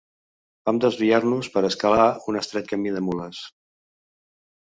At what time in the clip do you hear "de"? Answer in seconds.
2.97-3.05